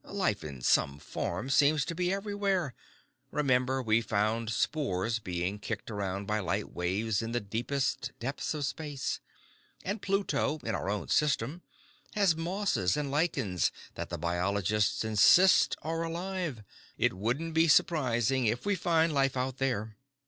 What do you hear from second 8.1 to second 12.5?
depths of space. And Pluto, in our own system, has